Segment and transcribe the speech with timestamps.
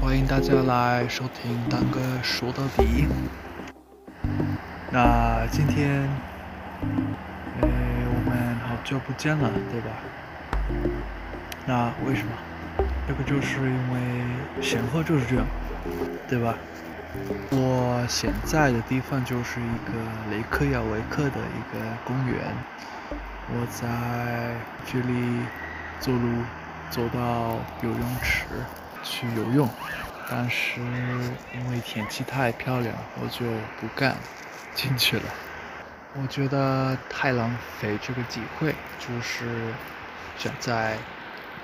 [0.00, 3.06] 欢迎大家来收听丹哥说到底。
[4.90, 6.08] 那今天，
[7.60, 9.90] 呃，我们好久不见了，对吧？
[11.66, 12.32] 那为什么？
[13.08, 14.00] 这个就是因为
[14.62, 15.46] 闲话就是这样，
[16.28, 16.54] 对吧？
[17.50, 19.92] 我现在的地方就是一个
[20.30, 22.36] 雷克雅维克的一个公园，
[23.48, 24.56] 我在
[24.86, 25.46] 这里
[25.98, 26.42] 走路
[26.90, 28.46] 走到游泳池
[29.02, 29.68] 去游泳，
[30.30, 33.44] 但是因为天气太漂亮，我就
[33.80, 34.16] 不敢
[34.74, 35.24] 进去了。
[36.14, 39.72] 我觉得太浪费这个机会，就是
[40.36, 40.96] 想在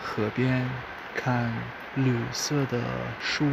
[0.03, 0.69] 河边
[1.15, 1.53] 看
[1.95, 2.81] 绿色的
[3.21, 3.47] 树。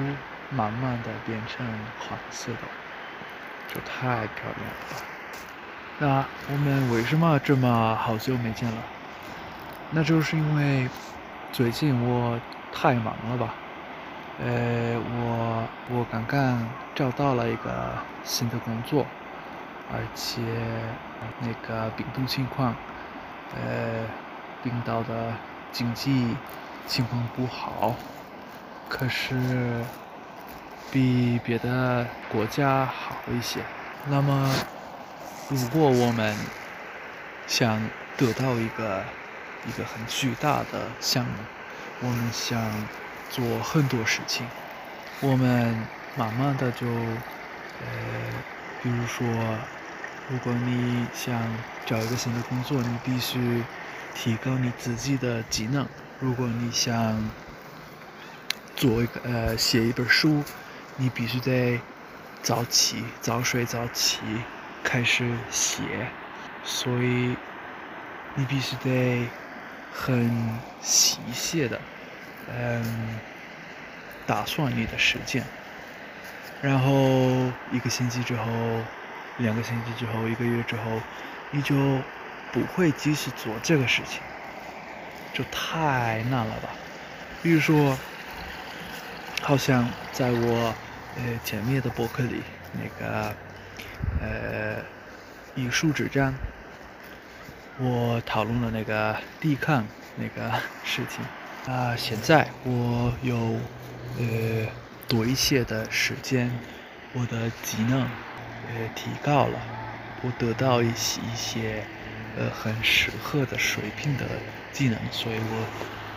[0.51, 1.65] 慢慢的变成
[1.97, 2.59] 黄色的，
[3.67, 5.14] 就太漂亮了。
[5.97, 8.77] 那我们为什么这么好久没见了？
[9.91, 10.89] 那就是因为
[11.51, 12.39] 最近我
[12.73, 13.53] 太忙了吧？
[14.43, 17.93] 呃，我我刚刚找到了一个
[18.23, 19.05] 新的工作，
[19.91, 20.41] 而且
[21.39, 22.75] 那个病毒情况，
[23.55, 24.03] 呃，
[24.63, 25.31] 冰岛的
[25.71, 26.35] 经济
[26.85, 27.95] 情况不好，
[28.89, 29.83] 可是。
[30.91, 33.59] 比别的国家好一些。
[34.07, 34.49] 那么，
[35.49, 36.35] 如果我们
[37.47, 37.79] 想
[38.17, 39.03] 得到一个
[39.67, 41.31] 一个很巨大的项目，
[42.01, 42.59] 我们想
[43.29, 44.47] 做很多事情，
[45.21, 47.85] 我们慢慢的就，呃，
[48.81, 49.27] 比如说，
[50.29, 51.39] 如果你想
[51.85, 53.63] 找一个新的工作，你必须
[54.13, 55.87] 提高你自己的技能。
[56.19, 57.29] 如果你想
[58.75, 60.43] 做一个呃写一本书。
[60.97, 61.81] 你必须得
[62.41, 64.19] 早起、早睡、早起
[64.85, 65.81] 开始写，
[66.63, 67.35] 所以
[68.35, 69.27] 你必须得
[69.91, 70.31] 很
[70.79, 71.81] 细细的，
[72.47, 73.19] 嗯，
[74.27, 75.43] 打算你的时间。
[76.61, 76.91] 然后
[77.71, 78.45] 一个星期之后，
[79.39, 81.01] 两个星期之后，一个月之后，
[81.49, 81.75] 你就
[82.53, 84.21] 不会继续做这个事情，
[85.33, 86.69] 就太难了吧？
[87.41, 87.97] 比如说，
[89.41, 90.73] 好像在我。
[91.17, 92.43] 呃，前面的博客里
[92.73, 93.33] 那个
[94.21, 94.77] 呃
[95.55, 96.33] 艺术之战，
[97.77, 100.51] 我讨论了那个抵抗那个
[100.83, 101.95] 事情啊。
[101.95, 103.59] 现在我有
[104.17, 104.67] 呃
[105.07, 106.51] 多一些的时间，
[107.13, 109.59] 我的技能呃提高了，
[110.21, 111.83] 我得到一些一些
[112.37, 114.25] 呃很适合的水平的
[114.71, 115.65] 技能，所以我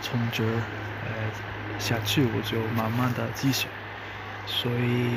[0.00, 1.30] 从这呃
[1.78, 3.68] 下去，我就慢慢的继续。
[4.46, 5.10] 所以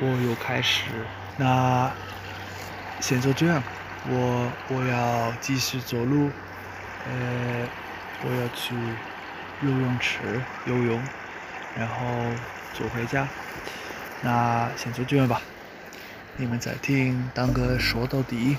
[0.00, 0.84] 我又开始，
[1.40, 1.90] 那
[3.00, 3.62] 现在这样，
[4.06, 6.30] 我我要继续走路，
[7.08, 7.66] 呃，
[8.22, 8.74] 我要去
[9.62, 10.18] 游泳池
[10.66, 11.00] 游泳，
[11.74, 11.94] 然后
[12.74, 13.26] 走回家。
[14.20, 15.40] 那先就这样吧，
[16.36, 18.58] 你们在听当哥说到底，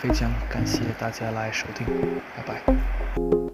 [0.00, 1.86] 非常感谢大家来收听，
[2.34, 3.45] 拜拜。